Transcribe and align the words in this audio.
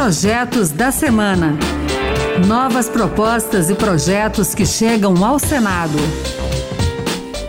Projetos 0.00 0.70
da 0.70 0.92
Semana. 0.92 1.58
Novas 2.46 2.88
propostas 2.88 3.68
e 3.68 3.74
projetos 3.74 4.54
que 4.54 4.64
chegam 4.64 5.24
ao 5.24 5.40
Senado. 5.40 5.98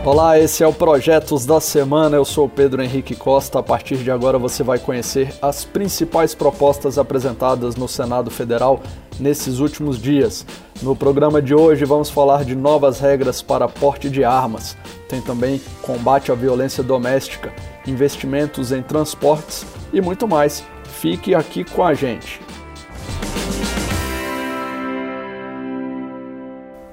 Olá, 0.03 0.39
esse 0.39 0.63
é 0.63 0.67
o 0.67 0.73
Projetos 0.73 1.45
da 1.45 1.61
Semana. 1.61 2.15
Eu 2.15 2.25
sou 2.25 2.49
Pedro 2.49 2.81
Henrique 2.81 3.15
Costa. 3.15 3.59
A 3.59 3.63
partir 3.63 3.97
de 3.97 4.09
agora 4.09 4.39
você 4.39 4.63
vai 4.63 4.79
conhecer 4.79 5.31
as 5.43 5.63
principais 5.63 6.33
propostas 6.33 6.97
apresentadas 6.97 7.75
no 7.75 7.87
Senado 7.87 8.31
Federal 8.31 8.81
nesses 9.19 9.59
últimos 9.59 10.01
dias. 10.01 10.43
No 10.81 10.95
programa 10.95 11.43
de 11.43 11.53
hoje 11.53 11.85
vamos 11.85 12.09
falar 12.09 12.43
de 12.43 12.55
novas 12.55 12.99
regras 12.99 13.43
para 13.43 13.67
porte 13.67 14.09
de 14.09 14.23
armas. 14.23 14.75
Tem 15.07 15.21
também 15.21 15.61
combate 15.83 16.31
à 16.31 16.35
violência 16.35 16.81
doméstica, 16.81 17.53
investimentos 17.85 18.71
em 18.71 18.81
transportes 18.81 19.67
e 19.93 20.01
muito 20.01 20.27
mais. 20.27 20.63
Fique 20.89 21.33
aqui 21.33 21.63
com 21.63 21.83
a 21.83 21.93
gente. 21.93 22.41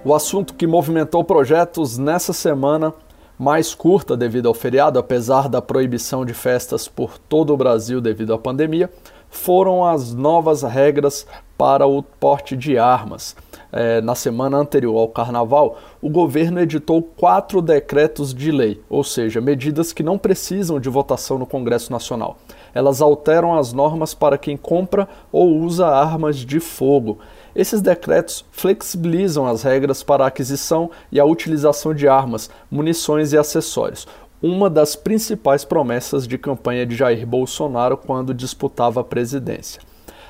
O 0.05 0.15
assunto 0.15 0.55
que 0.55 0.69
movimentou 0.69 1.25
projetos 1.25 1.99
nessa 1.99 2.33
semana, 2.33 2.95
mais 3.37 3.75
curta 3.75 4.17
devido 4.17 4.47
ao 4.47 4.55
feriado, 4.55 5.01
apesar 5.01 5.49
da 5.49 5.61
proibição 5.61 6.25
de 6.25 6.33
festas 6.33 6.87
por 6.87 7.19
todo 7.19 7.53
o 7.53 7.57
Brasil 7.57 8.01
devido 8.01 8.33
à 8.33 8.39
pandemia, 8.39 8.89
foram 9.29 9.85
as 9.85 10.15
novas 10.15 10.63
regras 10.63 11.27
para 11.59 11.87
o 11.87 12.03
porte 12.03 12.57
de 12.57 12.79
armas. 12.79 13.35
É, 13.79 14.01
na 14.01 14.15
semana 14.15 14.57
anterior 14.57 14.97
ao 14.99 15.09
carnaval, 15.09 15.79
o 16.01 16.09
governo 16.09 16.61
editou 16.61 17.03
quatro 17.03 17.61
decretos 17.61 18.33
de 18.33 18.51
lei, 18.51 18.81
ou 18.89 19.05
seja, 19.05 19.41
medidas 19.41 19.93
que 19.93 20.03
não 20.03 20.17
precisam 20.17 20.81
de 20.81 20.89
votação 20.89 21.39
no 21.39 21.47
Congresso 21.47 21.93
Nacional 21.93 22.39
elas 22.77 23.01
alteram 23.01 23.57
as 23.57 23.73
normas 23.73 24.13
para 24.13 24.37
quem 24.37 24.55
compra 24.55 25.09
ou 25.33 25.57
usa 25.61 25.87
armas 25.87 26.37
de 26.37 26.61
fogo. 26.61 27.19
Esses 27.55 27.81
decretos 27.81 28.45
flexibilizam 28.51 29.47
as 29.47 29.63
regras 29.63 30.03
para 30.03 30.25
a 30.25 30.27
aquisição 30.27 30.91
e 31.11 31.19
a 31.19 31.25
utilização 31.25 31.95
de 31.95 32.07
armas, 32.07 32.51
munições 32.71 33.33
e 33.33 33.39
acessórios, 33.39 34.07
uma 34.43 34.69
das 34.69 34.95
principais 34.95 35.65
promessas 35.65 36.29
de 36.29 36.37
campanha 36.37 36.85
de 36.85 36.95
Jair 36.95 37.27
Bolsonaro 37.27 37.97
quando 37.97 38.35
disputava 38.35 39.01
a 39.01 39.05
presidência. 39.05 39.81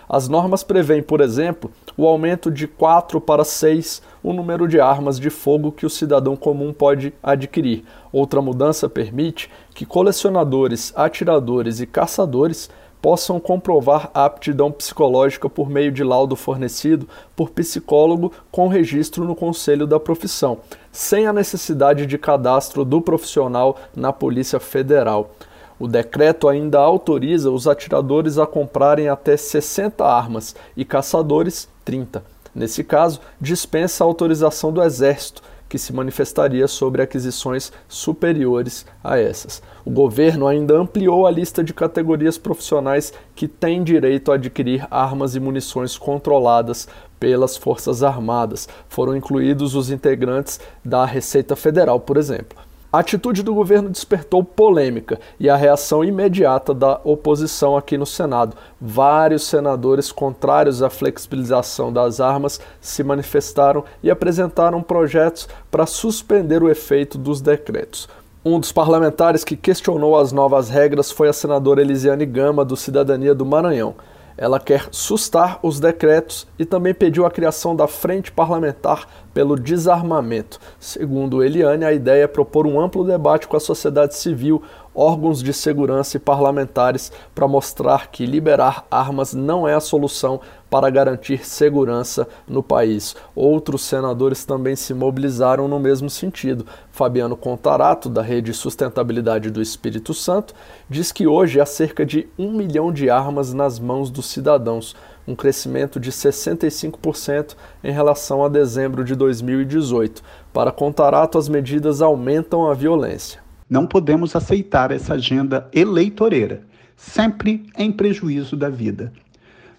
As 0.09 0.29
normas 0.29 0.63
prevêem, 0.63 1.03
por 1.03 1.21
exemplo, 1.21 1.71
o 1.97 2.07
aumento 2.07 2.51
de 2.51 2.67
4 2.67 3.21
para 3.21 3.45
6 3.45 4.03
o 4.23 4.33
número 4.33 4.69
de 4.69 4.81
armas 4.81 5.19
de 5.19 5.31
fogo 5.31 5.73
que 5.73 5.87
o 5.87 5.91
cidadão 5.91 6.37
comum 6.37 6.73
pode 6.73 7.13
adquirir. 7.23 7.85
Outra 8.13 8.43
mudança 8.43 8.89
permite 8.89 9.51
que 9.75 9.87
colecionadores, 9.87 10.93
atiradores 10.97 11.81
e 11.81 11.87
caçadores 11.87 12.71
possam 13.01 13.39
comprovar 13.39 14.11
a 14.13 14.25
aptidão 14.25 14.73
psicológica 14.73 15.49
por 15.49 15.71
meio 15.71 15.93
de 15.93 16.03
laudo 16.03 16.35
fornecido 16.35 17.09
por 17.37 17.51
psicólogo 17.51 18.33
com 18.51 18.69
registro 18.69 19.25
no 19.25 19.37
conselho 19.37 19.87
da 19.87 20.01
profissão, 20.01 20.59
sem 20.91 21.27
a 21.27 21.33
necessidade 21.33 22.07
de 22.07 22.19
cadastro 22.19 22.85
do 22.85 23.01
profissional 23.01 23.77
na 23.95 24.13
Polícia 24.13 24.59
Federal. 24.59 25.31
O 25.79 25.87
decreto 25.87 26.49
ainda 26.49 26.79
autoriza 26.79 27.51
os 27.51 27.69
atiradores 27.69 28.39
a 28.39 28.47
comprarem 28.47 29.09
até 29.09 29.37
60 29.37 30.05
armas 30.05 30.57
e 30.77 30.85
caçadores 30.85 31.69
30. 31.85 32.25
Nesse 32.55 32.83
caso, 32.83 33.21
dispensa 33.39 34.03
a 34.03 34.07
autorização 34.07 34.73
do 34.73 34.83
Exército, 34.83 35.43
que 35.69 35.79
se 35.79 35.93
manifestaria 35.93 36.67
sobre 36.67 37.03
aquisições 37.03 37.73
superiores 37.89 38.87
a 39.03 39.19
essas. 39.19 39.63
O 39.85 39.91
governo 39.91 40.47
ainda 40.47 40.75
ampliou 40.75 41.27
a 41.27 41.31
lista 41.31 41.63
de 41.63 41.75
categorias 41.75 42.39
profissionais 42.39 43.13
que 43.35 43.47
têm 43.47 43.85
direito 43.85 44.33
a 44.33 44.37
adquirir 44.37 44.87
armas 44.91 45.35
e 45.35 45.41
munições 45.41 45.99
controladas 45.99 46.89
pelas 47.21 47.57
Forças 47.57 48.03
Armadas. 48.03 48.69
Foram 48.89 49.17
incluídos 49.17 49.75
os 49.75 49.91
integrantes 49.91 50.61
da 50.85 51.05
Receita 51.05 51.57
Federal, 51.57 52.01
por 52.01 52.17
exemplo. 52.17 52.66
A 52.97 53.01
atitude 53.01 53.43
do 53.43 53.53
governo 53.53 53.91
despertou 53.91 54.43
polêmica 54.43 55.21
e 55.39 55.51
a 55.51 55.55
reação 55.55 56.03
imediata 56.03 56.73
da 56.73 56.99
oposição 57.05 57.77
aqui 57.77 57.99
no 57.99 58.07
Senado. 58.07 58.57
Vários 58.81 59.47
senadores 59.47 60.11
contrários 60.11 60.83
à 60.83 60.89
flexibilização 60.89 61.93
das 61.93 62.21
armas 62.21 62.59
se 62.81 63.05
manifestaram 63.05 63.85
e 64.03 64.11
apresentaram 64.11 64.81
projetos 64.81 65.47
para 65.71 65.85
suspender 65.85 66.63
o 66.63 66.71
efeito 66.71 67.19
dos 67.19 67.43
decretos. 67.43 68.09
Um 68.43 68.59
dos 68.59 68.73
parlamentares 68.73 69.45
que 69.45 69.59
questionou 69.59 70.17
as 70.17 70.33
novas 70.33 70.71
regras 70.71 71.11
foi 71.11 71.29
a 71.29 71.35
senadora 71.35 71.83
Elisiane 71.83 72.25
Gama, 72.25 72.65
do 72.65 72.79
Cidadania 72.79 73.35
do 73.35 73.45
Maranhão. 73.45 73.95
Ela 74.39 74.61
quer 74.61 74.89
sustar 74.91 75.59
os 75.63 75.81
decretos 75.81 76.47
e 76.59 76.65
também 76.65 76.93
pediu 76.93 77.25
a 77.25 77.31
criação 77.31 77.75
da 77.75 77.87
Frente 77.87 78.31
Parlamentar 78.31 79.07
pelo 79.33 79.57
Desarmamento. 79.59 80.59
Segundo 80.79 81.43
Eliane, 81.43 81.85
a 81.85 81.93
ideia 81.93 82.25
é 82.25 82.27
propor 82.29 82.67
um 82.67 82.81
amplo 82.81 83.05
debate 83.05 83.49
com 83.49 83.57
a 83.57 83.61
sociedade 83.61 84.15
civil, 84.15 84.63
órgãos 84.97 85.43
de 85.43 85.53
segurança 85.53 86.17
e 86.17 86.21
parlamentares 86.21 87.13
para 87.35 87.47
mostrar 87.47 88.11
que 88.11 88.25
liberar 88.25 88.87
armas 88.91 89.35
não 89.35 89.69
é 89.69 89.75
a 89.75 89.81
solução 89.81 90.41
para 90.71 90.91
garantir 90.91 91.47
segurança 91.47 92.27
no 92.49 92.63
país. 92.63 93.15
Outros 93.35 93.83
senadores 93.83 94.45
também 94.45 94.75
se 94.75 94.95
mobilizaram 94.95 95.69
no 95.69 95.79
mesmo 95.79 96.11
sentido. 96.11 96.67
Fabiano 96.91 97.37
Contarato, 97.37 98.09
da 98.09 98.23
Rede 98.23 98.53
Sustentabilidade 98.53 99.51
do 99.51 99.63
Espírito 99.63 100.13
Santo, 100.15 100.55
diz 100.89 101.13
que 101.13 101.27
hoje 101.27 101.61
há 101.61 101.67
cerca 101.67 102.05
de 102.05 102.29
um 102.39 102.53
milhão 102.53 102.93
de 102.93 103.11
armas 103.11 103.53
nas 103.53 103.79
mãos 103.79 104.11
dos 104.11 104.27
cidadãos, 104.27 104.97
um 105.29 105.37
crescimento 105.37 106.01
de 106.01 106.11
65% 106.11 107.55
em 107.85 107.93
relação 107.93 108.45
a 108.45 108.49
dezembro 108.49 109.05
de 109.05 109.15
2018. 109.15 110.23
Para 110.53 110.73
Contarato, 110.73 111.39
as 111.39 111.49
medidas 111.49 112.01
aumentam 112.01 112.69
a 112.69 112.75
violência. 112.75 113.46
Não 113.69 113.87
podemos 113.87 114.37
aceitar 114.37 114.93
essa 114.93 115.15
agenda 115.15 115.69
eleitoreira, 115.73 116.63
sempre 116.97 117.67
em 117.77 117.91
prejuízo 117.91 118.57
da 118.57 118.69
vida. 118.69 119.13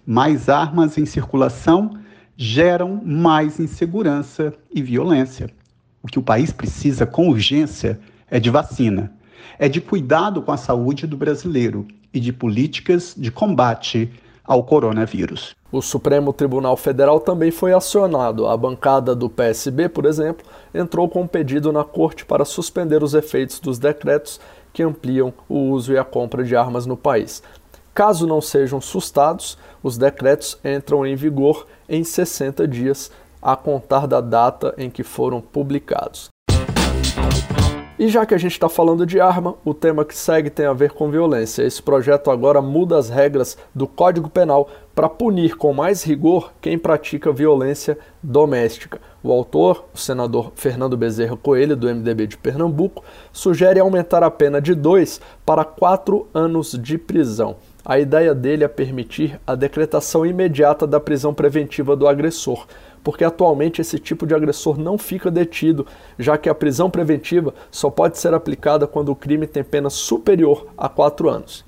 Mais 0.06 0.48
armas 0.48 0.98
em 0.98 1.06
circulação 1.06 1.98
geram 2.36 3.02
mais 3.04 3.58
insegurança 3.58 4.52
e 4.72 4.82
violência. 4.82 5.50
O 6.02 6.06
que 6.06 6.18
o 6.18 6.22
país 6.22 6.52
precisa 6.52 7.06
com 7.06 7.28
urgência 7.28 7.98
é 8.30 8.38
de 8.38 8.50
vacina, 8.50 9.12
é 9.58 9.68
de 9.68 9.80
cuidado 9.80 10.42
com 10.42 10.52
a 10.52 10.56
saúde 10.56 11.06
do 11.06 11.16
brasileiro 11.16 11.86
e 12.12 12.20
de 12.20 12.32
políticas 12.32 13.14
de 13.16 13.30
combate 13.30 14.10
ao 14.44 14.64
coronavírus. 14.64 15.56
O 15.70 15.82
Supremo 15.82 16.32
Tribunal 16.32 16.76
Federal 16.78 17.20
também 17.20 17.50
foi 17.50 17.74
acionado. 17.74 18.46
A 18.46 18.56
bancada 18.56 19.14
do 19.14 19.28
PSB, 19.28 19.90
por 19.90 20.06
exemplo, 20.06 20.46
entrou 20.72 21.08
com 21.08 21.22
um 21.22 21.26
pedido 21.26 21.70
na 21.70 21.84
corte 21.84 22.24
para 22.24 22.44
suspender 22.44 23.02
os 23.02 23.12
efeitos 23.12 23.60
dos 23.60 23.78
decretos 23.78 24.40
que 24.72 24.82
ampliam 24.82 25.32
o 25.46 25.70
uso 25.70 25.92
e 25.92 25.98
a 25.98 26.04
compra 26.04 26.42
de 26.42 26.56
armas 26.56 26.86
no 26.86 26.96
país. 26.96 27.42
Caso 27.92 28.26
não 28.26 28.40
sejam 28.40 28.80
sustados, 28.80 29.58
os 29.82 29.98
decretos 29.98 30.58
entram 30.64 31.04
em 31.04 31.14
vigor 31.14 31.66
em 31.88 32.02
60 32.02 32.66
dias, 32.66 33.10
a 33.42 33.54
contar 33.54 34.06
da 34.06 34.20
data 34.20 34.74
em 34.78 34.88
que 34.88 35.02
foram 35.02 35.40
publicados. 35.40 36.28
E 37.98 38.06
já 38.06 38.24
que 38.24 38.32
a 38.32 38.38
gente 38.38 38.52
está 38.52 38.68
falando 38.68 39.04
de 39.04 39.18
arma, 39.18 39.56
o 39.64 39.74
tema 39.74 40.04
que 40.04 40.16
segue 40.16 40.48
tem 40.48 40.66
a 40.66 40.72
ver 40.72 40.92
com 40.92 41.10
violência. 41.10 41.64
Esse 41.64 41.82
projeto 41.82 42.30
agora 42.30 42.62
muda 42.62 42.96
as 42.96 43.08
regras 43.08 43.58
do 43.74 43.88
Código 43.88 44.30
Penal 44.30 44.70
para 44.94 45.08
punir 45.08 45.56
com 45.56 45.72
mais 45.72 46.04
rigor 46.04 46.52
quem 46.60 46.78
pratica 46.78 47.32
violência 47.32 47.98
doméstica. 48.22 49.00
O 49.20 49.32
autor, 49.32 49.86
o 49.92 49.98
senador 49.98 50.52
Fernando 50.54 50.96
Bezerra 50.96 51.36
Coelho, 51.36 51.74
do 51.74 51.92
MDB 51.92 52.28
de 52.28 52.36
Pernambuco, 52.36 53.02
sugere 53.32 53.80
aumentar 53.80 54.22
a 54.22 54.30
pena 54.30 54.60
de 54.60 54.76
dois 54.76 55.20
para 55.44 55.64
quatro 55.64 56.28
anos 56.32 56.78
de 56.80 56.96
prisão. 56.98 57.56
A 57.84 57.98
ideia 57.98 58.32
dele 58.32 58.62
é 58.62 58.68
permitir 58.68 59.40
a 59.44 59.56
decretação 59.56 60.24
imediata 60.24 60.86
da 60.86 61.00
prisão 61.00 61.34
preventiva 61.34 61.96
do 61.96 62.06
agressor 62.06 62.64
porque 63.08 63.24
atualmente 63.24 63.80
esse 63.80 63.98
tipo 63.98 64.26
de 64.26 64.34
agressor 64.34 64.78
não 64.78 64.98
fica 64.98 65.30
detido, 65.30 65.86
já 66.18 66.36
que 66.36 66.46
a 66.46 66.54
prisão 66.54 66.90
preventiva 66.90 67.54
só 67.70 67.88
pode 67.88 68.18
ser 68.18 68.34
aplicada 68.34 68.86
quando 68.86 69.08
o 69.08 69.16
crime 69.16 69.46
tem 69.46 69.64
pena 69.64 69.88
superior 69.88 70.66
a 70.76 70.90
quatro 70.90 71.30
anos. 71.30 71.64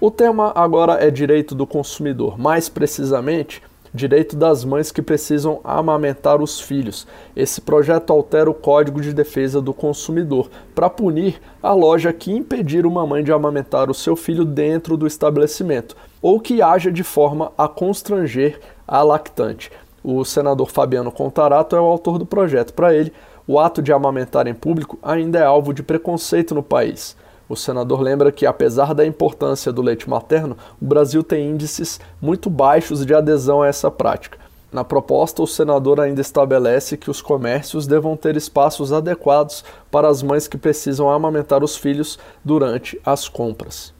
O 0.00 0.08
tema 0.08 0.52
agora 0.54 1.04
é 1.04 1.10
direito 1.10 1.52
do 1.52 1.66
consumidor, 1.66 2.38
mais 2.38 2.68
precisamente, 2.68 3.60
direito 3.92 4.36
das 4.36 4.64
mães 4.64 4.92
que 4.92 5.02
precisam 5.02 5.60
amamentar 5.64 6.40
os 6.40 6.60
filhos. 6.60 7.04
Esse 7.34 7.60
projeto 7.60 8.12
altera 8.12 8.48
o 8.48 8.54
Código 8.54 9.00
de 9.00 9.12
Defesa 9.12 9.60
do 9.60 9.74
Consumidor 9.74 10.48
para 10.76 10.88
punir 10.88 11.40
a 11.60 11.72
loja 11.72 12.12
que 12.12 12.30
impedir 12.30 12.86
uma 12.86 13.04
mãe 13.04 13.24
de 13.24 13.32
amamentar 13.32 13.90
o 13.90 13.94
seu 13.94 14.14
filho 14.14 14.44
dentro 14.44 14.96
do 14.96 15.08
estabelecimento 15.08 15.96
ou 16.22 16.38
que 16.38 16.62
haja 16.62 16.90
de 16.90 17.02
forma 17.02 17.52
a 17.58 17.66
constranger 17.66 18.60
a 18.86 19.02
lactante. 19.02 19.70
O 20.02 20.24
senador 20.24 20.70
Fabiano 20.70 21.12
Contarato 21.12 21.76
é 21.76 21.80
o 21.80 21.84
autor 21.84 22.18
do 22.18 22.26
projeto. 22.26 22.72
Para 22.72 22.94
ele, 22.94 23.12
o 23.46 23.58
ato 23.58 23.80
de 23.82 23.92
amamentar 23.92 24.46
em 24.46 24.54
público 24.54 24.98
ainda 25.02 25.38
é 25.38 25.44
alvo 25.44 25.72
de 25.72 25.82
preconceito 25.82 26.54
no 26.54 26.62
país. 26.62 27.16
O 27.48 27.56
senador 27.56 28.00
lembra 28.00 28.32
que, 28.32 28.46
apesar 28.46 28.94
da 28.94 29.04
importância 29.04 29.72
do 29.72 29.82
leite 29.82 30.08
materno, 30.08 30.56
o 30.80 30.86
Brasil 30.86 31.22
tem 31.22 31.50
índices 31.50 32.00
muito 32.20 32.48
baixos 32.48 33.04
de 33.04 33.14
adesão 33.14 33.62
a 33.62 33.66
essa 33.66 33.90
prática. 33.90 34.38
Na 34.72 34.82
proposta, 34.82 35.42
o 35.42 35.46
senador 35.46 36.00
ainda 36.00 36.22
estabelece 36.22 36.96
que 36.96 37.10
os 37.10 37.20
comércios 37.20 37.86
devam 37.86 38.16
ter 38.16 38.36
espaços 38.36 38.90
adequados 38.90 39.62
para 39.90 40.08
as 40.08 40.22
mães 40.22 40.48
que 40.48 40.56
precisam 40.56 41.10
amamentar 41.10 41.62
os 41.62 41.76
filhos 41.76 42.18
durante 42.42 42.98
as 43.04 43.28
compras. 43.28 43.92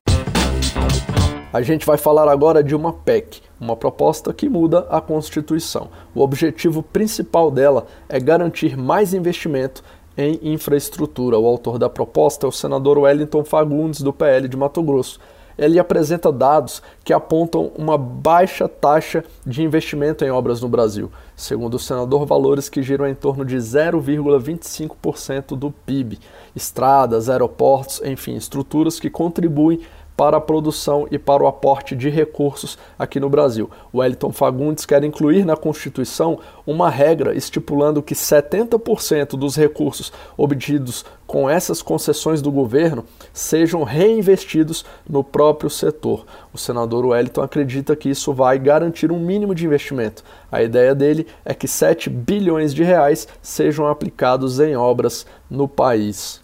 A 1.52 1.61
gente 1.61 1.84
vai 1.84 1.99
falar 1.99 2.26
agora 2.26 2.64
de 2.64 2.75
uma 2.75 2.94
PEC, 2.94 3.43
uma 3.62 3.76
proposta 3.76 4.32
que 4.32 4.49
muda 4.49 4.87
a 4.91 5.00
Constituição. 5.00 5.88
O 6.14 6.20
objetivo 6.20 6.82
principal 6.82 7.50
dela 7.50 7.87
é 8.09 8.19
garantir 8.19 8.76
mais 8.76 9.14
investimento 9.14 9.82
em 10.19 10.38
infraestrutura. 10.43 11.38
O 11.38 11.47
autor 11.47 11.79
da 11.79 11.88
proposta 11.88 12.47
é 12.47 12.49
o 12.49 12.53
senador 12.53 12.99
Wellington 12.99 13.44
Fagundes, 13.44 14.03
do 14.03 14.12
PL 14.12 14.49
de 14.49 14.56
Mato 14.56 14.82
Grosso 14.82 15.20
ele 15.56 15.79
apresenta 15.79 16.32
dados 16.32 16.82
que 17.05 17.12
apontam 17.12 17.70
uma 17.76 17.97
baixa 17.99 18.69
taxa 18.69 19.25
de 19.47 19.62
investimento 19.62 20.25
em 20.25 20.31
obras 20.31 20.61
no 20.61 20.69
Brasil. 20.69 21.08
Segundo 21.37 21.75
o 21.75 21.79
senador, 21.79 22.26
valores 22.26 22.69
que 22.69 22.82
giram 22.82 23.06
em 23.06 23.15
torno 23.15 23.44
de 23.44 23.56
0,25% 23.56 25.56
do 25.56 25.70
PIB. 25.70 26.19
Estradas, 26.55 27.29
aeroportos, 27.29 28.00
enfim, 28.05 28.35
estruturas 28.35 28.99
que 28.99 29.11
contribuem 29.11 29.81
para 30.17 30.37
a 30.37 30.41
produção 30.41 31.06
e 31.11 31.19
para 31.19 31.43
o 31.43 31.47
aporte 31.47 31.97
de 31.97 32.09
recursos 32.09 32.79
aqui 32.99 33.19
no 33.19 33.29
Brasil. 33.29 33.70
O 33.93 34.32
Fagundes 34.32 34.85
quer 34.85 35.03
incluir 35.05 35.44
na 35.44 35.56
Constituição 35.56 36.38
uma 36.67 36.91
regra 36.91 37.35
estipulando 37.35 38.03
que 38.03 38.14
70% 38.14 39.31
dos 39.31 39.56
recursos 39.56 40.12
obtidos 40.37 41.05
com 41.26 41.49
essas 41.49 41.81
concessões 41.81 42.43
do 42.43 42.53
governo 42.53 43.05
sejam 43.32 43.82
reinvestidos 43.85 44.85
no 45.09 45.25
próprio 45.25 45.70
setor. 45.70 46.26
O 46.53 46.58
senador 46.58 47.06
Wellington 47.06 47.41
acredita 47.41 47.97
que 47.97 48.11
isso 48.11 48.32
vai 48.35 48.58
garantir 48.58 49.11
um 49.11 49.19
mínimo 49.19 49.55
de 49.55 49.65
investimento. 49.65 50.23
A 50.50 50.62
ideia 50.62 50.94
dele 50.94 51.26
é 51.44 51.55
que 51.55 51.67
7 51.67 52.11
bilhões 52.11 52.75
de 52.75 52.82
reais 52.82 53.26
sejam 53.41 53.87
aplicados 53.87 54.61
em 54.61 54.76
obras 54.76 55.26
no 55.49 55.67
país. 55.67 56.43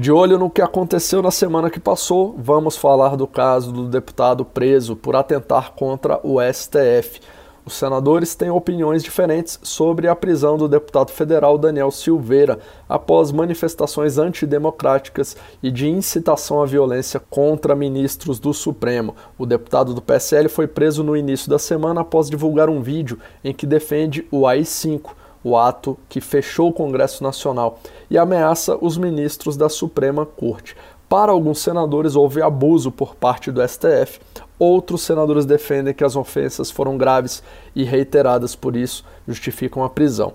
De 0.00 0.10
olho 0.10 0.38
no 0.38 0.48
que 0.48 0.62
aconteceu 0.62 1.20
na 1.20 1.30
semana 1.30 1.68
que 1.68 1.78
passou, 1.78 2.34
vamos 2.38 2.74
falar 2.74 3.16
do 3.16 3.26
caso 3.26 3.70
do 3.70 3.86
deputado 3.86 4.46
preso 4.46 4.96
por 4.96 5.14
atentar 5.14 5.72
contra 5.72 6.18
o 6.26 6.38
STF. 6.40 7.20
Os 7.66 7.74
senadores 7.74 8.34
têm 8.34 8.48
opiniões 8.48 9.02
diferentes 9.02 9.60
sobre 9.62 10.08
a 10.08 10.16
prisão 10.16 10.56
do 10.56 10.66
deputado 10.66 11.10
federal 11.10 11.58
Daniel 11.58 11.90
Silveira 11.90 12.58
após 12.88 13.30
manifestações 13.30 14.16
antidemocráticas 14.16 15.36
e 15.62 15.70
de 15.70 15.86
incitação 15.86 16.62
à 16.62 16.64
violência 16.64 17.20
contra 17.20 17.74
ministros 17.74 18.38
do 18.38 18.54
Supremo. 18.54 19.14
O 19.36 19.44
deputado 19.44 19.92
do 19.92 20.00
PSL 20.00 20.48
foi 20.48 20.66
preso 20.66 21.04
no 21.04 21.14
início 21.14 21.50
da 21.50 21.58
semana 21.58 22.00
após 22.00 22.30
divulgar 22.30 22.70
um 22.70 22.80
vídeo 22.80 23.18
em 23.44 23.52
que 23.52 23.66
defende 23.66 24.26
o 24.30 24.46
AI-5 24.46 25.19
o 25.42 25.56
ato 25.56 25.98
que 26.08 26.20
fechou 26.20 26.68
o 26.68 26.72
Congresso 26.72 27.22
Nacional 27.22 27.78
e 28.10 28.18
ameaça 28.18 28.76
os 28.80 28.98
ministros 28.98 29.56
da 29.56 29.68
Suprema 29.68 30.26
Corte. 30.26 30.76
Para 31.08 31.32
alguns 31.32 31.60
senadores, 31.60 32.14
houve 32.14 32.40
abuso 32.40 32.92
por 32.92 33.16
parte 33.16 33.50
do 33.50 33.66
STF. 33.66 34.20
Outros 34.58 35.02
senadores 35.02 35.44
defendem 35.44 35.94
que 35.94 36.04
as 36.04 36.14
ofensas 36.14 36.70
foram 36.70 36.96
graves 36.96 37.42
e 37.74 37.82
reiteradas, 37.82 38.54
por 38.54 38.76
isso 38.76 39.04
justificam 39.26 39.82
a 39.82 39.90
prisão. 39.90 40.34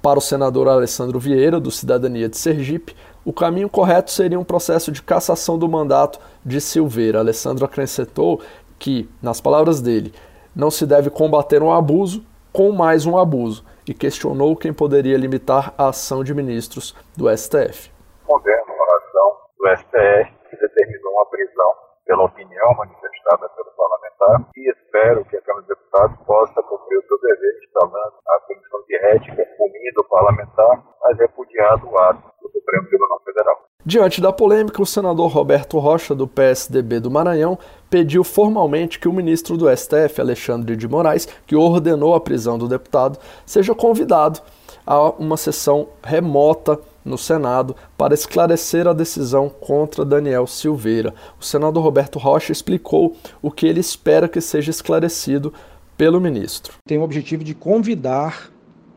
Para 0.00 0.18
o 0.18 0.22
senador 0.22 0.68
Alessandro 0.68 1.18
Vieira, 1.18 1.58
do 1.58 1.70
Cidadania 1.70 2.28
de 2.28 2.36
Sergipe, 2.36 2.94
o 3.24 3.32
caminho 3.32 3.68
correto 3.68 4.10
seria 4.10 4.38
um 4.38 4.44
processo 4.44 4.92
de 4.92 5.02
cassação 5.02 5.58
do 5.58 5.68
mandato 5.68 6.18
de 6.44 6.60
Silveira. 6.60 7.20
Alessandro 7.20 7.64
acrescentou 7.64 8.40
que, 8.78 9.08
nas 9.22 9.40
palavras 9.40 9.80
dele, 9.80 10.12
não 10.54 10.70
se 10.70 10.84
deve 10.84 11.08
combater 11.08 11.62
um 11.62 11.72
abuso 11.72 12.22
com 12.52 12.72
mais 12.72 13.06
um 13.06 13.16
abuso 13.16 13.64
e 13.86 13.94
questionou 13.94 14.56
quem 14.56 14.72
poderia 14.72 15.16
limitar 15.16 15.74
a 15.76 15.88
ação 15.88 16.22
de 16.22 16.34
ministros 16.34 16.94
do 17.16 17.28
STF. 17.36 17.90
Condeno 18.26 18.72
a 18.72 18.96
ação 18.96 19.36
do 19.58 19.68
STF 19.76 20.32
que 20.50 20.56
determinou 20.56 21.12
uma 21.12 21.26
prisão 21.26 21.72
pela 22.06 22.24
opinião 22.24 22.74
manifestada 22.74 23.48
pelo 23.50 23.70
parlamentar 23.76 24.50
e 24.56 24.70
espero 24.70 25.24
que 25.24 25.36
a 25.36 25.42
Câmara 25.42 25.66
dos 25.66 25.76
Deputados 25.76 26.26
possa 26.26 26.62
cumprir 26.62 26.98
o 26.98 27.06
seu 27.06 27.18
dever 27.20 27.58
instalando 27.64 28.14
a 28.28 28.40
Comissão 28.40 28.82
de 28.86 28.96
Ética, 28.96 29.46
punindo 29.56 30.00
o 30.00 30.08
parlamentar, 30.08 30.84
mas 31.02 31.18
repudiado 31.18 31.88
o 31.88 31.98
ato 31.98 32.22
do 32.42 32.50
Supremo 32.50 32.88
Tribunal 32.88 33.20
Federal. 33.24 33.62
Diante 33.84 34.20
da 34.20 34.32
polêmica, 34.32 34.80
o 34.80 34.86
senador 34.86 35.28
Roberto 35.32 35.76
Rocha, 35.76 36.14
do 36.14 36.28
PSDB 36.28 37.00
do 37.00 37.10
Maranhão, 37.10 37.58
pediu 37.90 38.22
formalmente 38.22 38.96
que 38.96 39.08
o 39.08 39.12
ministro 39.12 39.56
do 39.56 39.66
STF, 39.76 40.20
Alexandre 40.20 40.76
de 40.76 40.86
Moraes, 40.86 41.26
que 41.44 41.56
ordenou 41.56 42.14
a 42.14 42.20
prisão 42.20 42.56
do 42.56 42.68
deputado, 42.68 43.18
seja 43.44 43.74
convidado 43.74 44.40
a 44.86 45.10
uma 45.10 45.36
sessão 45.36 45.88
remota 46.00 46.78
no 47.04 47.18
Senado 47.18 47.74
para 47.98 48.14
esclarecer 48.14 48.86
a 48.86 48.92
decisão 48.92 49.48
contra 49.48 50.04
Daniel 50.04 50.46
Silveira. 50.46 51.12
O 51.40 51.44
senador 51.44 51.82
Roberto 51.82 52.20
Rocha 52.20 52.52
explicou 52.52 53.16
o 53.42 53.50
que 53.50 53.66
ele 53.66 53.80
espera 53.80 54.28
que 54.28 54.40
seja 54.40 54.70
esclarecido 54.70 55.52
pelo 55.96 56.20
ministro. 56.20 56.74
Tem 56.86 56.98
o 56.98 57.02
objetivo 57.02 57.42
de 57.42 57.52
convidar, 57.52 58.48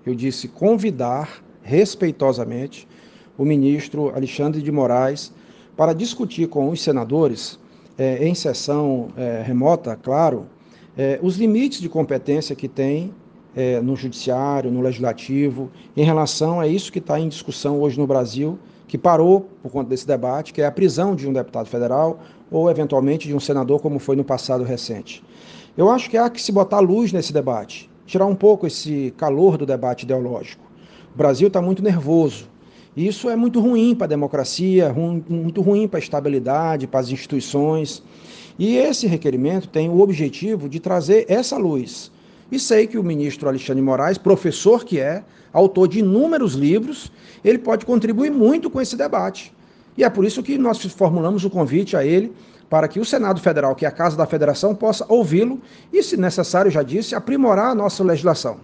eu 0.05 0.13
disse 0.13 0.47
convidar 0.47 1.43
respeitosamente, 1.63 2.88
o 3.37 3.45
ministro 3.45 4.13
Alexandre 4.15 4.61
de 4.61 4.71
Moraes 4.71 5.31
para 5.75 5.93
discutir 5.93 6.47
com 6.47 6.69
os 6.69 6.81
senadores, 6.81 7.59
é, 7.97 8.27
em 8.27 8.33
sessão 8.33 9.09
é, 9.17 9.41
remota, 9.45 9.95
claro, 9.95 10.45
é, 10.97 11.19
os 11.21 11.37
limites 11.37 11.81
de 11.81 11.89
competência 11.89 12.55
que 12.55 12.67
tem 12.67 13.13
no 13.83 13.95
judiciário, 13.95 14.69
no 14.69 14.81
legislativo, 14.81 15.71
em 15.95 16.03
relação 16.03 16.59
a 16.59 16.67
isso 16.67 16.91
que 16.91 16.99
está 16.99 17.17
em 17.17 17.29
discussão 17.29 17.79
hoje 17.79 17.97
no 17.97 18.05
Brasil, 18.05 18.59
que 18.85 18.97
parou 18.97 19.47
por 19.63 19.71
conta 19.71 19.91
desse 19.91 20.05
debate, 20.05 20.51
que 20.51 20.61
é 20.61 20.65
a 20.65 20.71
prisão 20.73 21.15
de 21.15 21.25
um 21.25 21.31
deputado 21.31 21.65
federal 21.67 22.19
ou, 22.51 22.69
eventualmente, 22.69 23.29
de 23.29 23.33
um 23.33 23.39
senador, 23.39 23.79
como 23.79 23.97
foi 23.97 24.17
no 24.17 24.25
passado 24.25 24.65
recente. 24.65 25.23
Eu 25.77 25.89
acho 25.89 26.09
que 26.09 26.17
há 26.17 26.29
que 26.29 26.41
se 26.41 26.51
botar 26.51 26.81
luz 26.81 27.13
nesse 27.13 27.31
debate, 27.31 27.89
tirar 28.05 28.25
um 28.25 28.35
pouco 28.35 28.67
esse 28.67 29.13
calor 29.15 29.57
do 29.57 29.65
debate 29.65 30.03
ideológico. 30.03 30.65
O 31.13 31.17
Brasil 31.17 31.47
está 31.47 31.61
muito 31.61 31.81
nervoso, 31.81 32.49
isso 32.95 33.30
é 33.30 33.36
muito 33.36 33.59
ruim 33.59 33.94
para 33.94 34.06
a 34.06 34.07
democracia, 34.07 34.94
muito 35.27 35.62
ruim 35.62 35.88
para 35.88 35.97
a 35.97 36.01
estabilidade, 36.01 36.88
para 36.88 37.01
as 37.01 37.09
instituições. 37.09 38.01
E 38.58 38.77
esse 38.77 39.05
requerimento 39.05 39.67
tem 39.67 39.89
o 39.89 40.00
objetivo 40.00 40.69
de 40.69 40.79
trazer 40.79 41.25
essa 41.27 41.58
luz. 41.58 42.10
E 42.50 42.58
sei 42.58 42.88
que 42.88 42.98
o 42.98 43.03
ministro 43.03 43.50
Alexandre 43.50 43.81
Moraes, 43.81 44.17
professor 44.17 44.86
que 44.86 45.00
é, 45.00 45.24
autor 45.51 45.89
de 45.89 46.00
inúmeros 46.00 46.53
livros, 46.53 47.12
ele 47.43 47.58
pode 47.58 47.86
contribuir 47.86 48.31
muito 48.31 48.69
com 48.69 48.79
esse 48.79 48.96
debate. 48.96 49.53
E 49.98 50.03
é 50.03 50.10
por 50.10 50.24
isso 50.24 50.41
que 50.41 50.58
nós 50.58 50.81
formulamos 50.86 51.43
o 51.43 51.50
convite 51.50 51.98
a 51.98 52.05
ele 52.05 52.34
para 52.69 52.88
que 52.88 53.00
o 53.00 53.05
Senado 53.05 53.39
Federal, 53.41 53.75
que 53.75 53.86
é 53.86 53.88
a 53.88 53.91
Casa 53.91 54.17
da 54.17 54.25
Federação, 54.25 54.74
possa 54.74 55.05
ouvi-lo 55.08 55.60
e, 55.91 56.01
se 56.01 56.17
necessário, 56.17 56.72
já 56.72 56.81
disse, 56.81 57.13
aprimorar 57.13 57.72
a 57.72 57.75
nossa 57.75 58.03
legislação. 58.03 58.58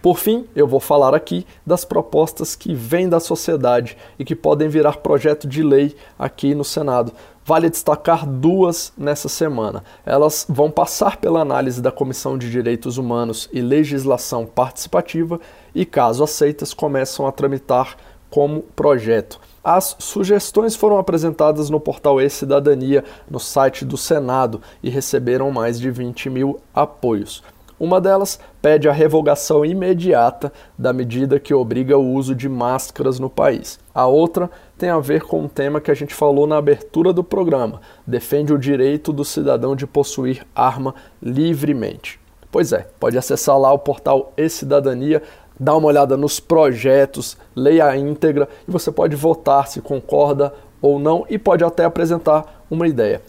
Por 0.00 0.16
fim, 0.16 0.46
eu 0.54 0.66
vou 0.66 0.78
falar 0.78 1.12
aqui 1.12 1.44
das 1.66 1.84
propostas 1.84 2.54
que 2.54 2.72
vêm 2.72 3.08
da 3.08 3.18
sociedade 3.18 3.96
e 4.16 4.24
que 4.24 4.36
podem 4.36 4.68
virar 4.68 4.98
projeto 4.98 5.48
de 5.48 5.60
lei 5.60 5.96
aqui 6.16 6.54
no 6.54 6.64
Senado. 6.64 7.12
Vale 7.44 7.68
destacar 7.68 8.24
duas 8.24 8.92
nessa 8.96 9.28
semana. 9.28 9.82
Elas 10.06 10.46
vão 10.48 10.70
passar 10.70 11.16
pela 11.16 11.40
análise 11.40 11.82
da 11.82 11.90
Comissão 11.90 12.38
de 12.38 12.48
Direitos 12.48 12.96
Humanos 12.96 13.48
e 13.52 13.60
Legislação 13.60 14.46
Participativa 14.46 15.40
e, 15.74 15.84
caso 15.84 16.22
aceitas, 16.22 16.72
começam 16.72 17.26
a 17.26 17.32
tramitar 17.32 17.96
como 18.30 18.62
projeto. 18.76 19.40
As 19.64 19.96
sugestões 19.98 20.76
foram 20.76 20.98
apresentadas 20.98 21.70
no 21.70 21.80
portal 21.80 22.20
E-Cidadania, 22.20 23.02
no 23.28 23.40
site 23.40 23.84
do 23.84 23.96
Senado, 23.96 24.62
e 24.82 24.90
receberam 24.90 25.50
mais 25.50 25.80
de 25.80 25.90
20 25.90 26.30
mil 26.30 26.60
apoios. 26.72 27.42
Uma 27.80 28.00
delas 28.00 28.40
pede 28.60 28.88
a 28.88 28.92
revogação 28.92 29.64
imediata 29.64 30.52
da 30.76 30.92
medida 30.92 31.38
que 31.38 31.54
obriga 31.54 31.96
o 31.96 32.12
uso 32.12 32.34
de 32.34 32.48
máscaras 32.48 33.20
no 33.20 33.30
país. 33.30 33.78
A 33.94 34.06
outra 34.06 34.50
tem 34.76 34.90
a 34.90 34.98
ver 34.98 35.22
com 35.22 35.42
um 35.42 35.48
tema 35.48 35.80
que 35.80 35.90
a 35.90 35.94
gente 35.94 36.12
falou 36.12 36.46
na 36.46 36.56
abertura 36.56 37.12
do 37.12 37.22
programa: 37.22 37.80
defende 38.04 38.52
o 38.52 38.58
direito 38.58 39.12
do 39.12 39.24
cidadão 39.24 39.76
de 39.76 39.86
possuir 39.86 40.44
arma 40.54 40.92
livremente. 41.22 42.18
Pois 42.50 42.72
é, 42.72 42.88
pode 42.98 43.16
acessar 43.16 43.58
lá 43.58 43.72
o 43.72 43.78
portal 43.78 44.32
E-Cidadania, 44.36 45.22
dar 45.58 45.76
uma 45.76 45.88
olhada 45.88 46.16
nos 46.16 46.40
projetos, 46.40 47.36
leia 47.54 47.86
a 47.86 47.96
íntegra 47.96 48.48
e 48.66 48.70
você 48.70 48.90
pode 48.90 49.14
votar 49.14 49.68
se 49.68 49.80
concorda 49.80 50.52
ou 50.80 50.98
não 50.98 51.24
e 51.28 51.38
pode 51.38 51.62
até 51.62 51.84
apresentar 51.84 52.64
uma 52.70 52.88
ideia. 52.88 53.20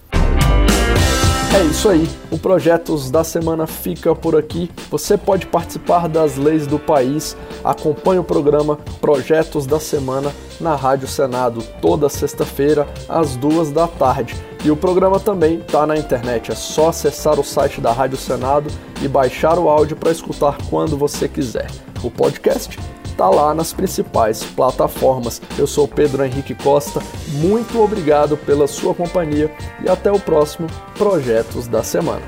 É 1.52 1.64
isso 1.64 1.90
aí, 1.90 2.08
o 2.30 2.38
Projetos 2.38 3.10
da 3.10 3.24
Semana 3.24 3.66
fica 3.66 4.14
por 4.14 4.38
aqui. 4.38 4.70
Você 4.92 5.18
pode 5.18 5.48
participar 5.48 6.08
das 6.08 6.38
leis 6.38 6.68
do 6.68 6.78
país. 6.78 7.36
Acompanhe 7.64 8.20
o 8.20 8.24
programa 8.24 8.78
Projetos 9.02 9.66
da 9.66 9.80
Semana 9.80 10.32
na 10.62 10.76
Rádio 10.76 11.08
Senado 11.08 11.64
toda 11.82 12.08
sexta-feira, 12.08 12.88
às 13.08 13.36
duas 13.36 13.72
da 13.72 13.88
tarde. 13.88 14.36
E 14.64 14.70
o 14.70 14.78
programa 14.78 15.20
também 15.20 15.60
está 15.60 15.88
na 15.88 15.98
internet, 15.98 16.52
é 16.52 16.56
só 16.56 16.90
acessar 16.90 17.40
o 17.40 17.44
site 17.44 17.82
da 17.82 17.92
Rádio 17.92 18.18
Senado 18.18 18.70
e 19.02 19.08
baixar 19.08 19.58
o 19.58 19.70
áudio 19.70 19.98
para 19.98 20.12
escutar 20.12 20.56
quando 20.70 20.98
você 20.98 21.28
quiser. 21.28 21.70
O 22.04 22.12
podcast 22.12 22.78
está 23.20 23.30
lá 23.30 23.54
nas 23.54 23.74
principais 23.74 24.42
plataformas. 24.42 25.42
Eu 25.58 25.68
sou 25.68 25.86
Pedro 25.86 26.24
Henrique 26.24 26.56
Costa, 26.56 27.02
muito 27.34 27.82
obrigado 27.82 28.38
pela 28.38 28.66
sua 28.66 28.96
companhia 28.96 29.54
e 29.84 29.90
até 29.90 30.10
o 30.10 30.18
próximo 30.18 30.68
Projetos 30.98 31.68
da 31.68 31.84
Semana. 31.84 32.22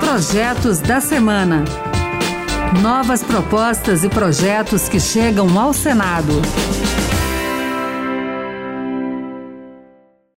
Projetos 0.00 0.80
da 0.80 1.00
Semana. 1.00 1.64
Novas 2.82 3.22
propostas 3.22 4.04
e 4.04 4.08
projetos 4.10 4.86
que 4.86 5.00
chegam 5.00 5.58
ao 5.58 5.72
Senado. 5.72 6.32